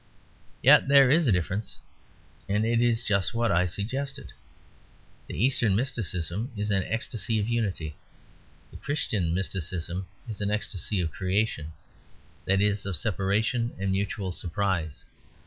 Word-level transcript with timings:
Yet 0.63 0.87
there 0.87 1.11
is 1.11 1.27
a 1.27 1.31
difference, 1.31 1.77
and 2.49 2.65
it 2.65 2.81
is 2.81 3.03
just 3.03 3.35
what 3.35 3.51
I 3.51 3.67
suggested. 3.67 4.33
The 5.27 5.35
Eastern 5.35 5.75
mysticism 5.75 6.51
is 6.57 6.71
an 6.71 6.81
ecstasy 6.85 7.37
of 7.39 7.47
unity; 7.47 7.95
the 8.71 8.77
Christian 8.77 9.31
mysticism 9.31 10.07
is 10.27 10.41
an 10.41 10.49
ecstasy 10.49 11.01
of 11.01 11.11
creation, 11.11 11.73
that 12.45 12.61
is 12.61 12.87
of 12.87 12.97
separation 12.97 13.75
and 13.77 13.91
mutual 13.91 14.31
surprise. 14.31 15.05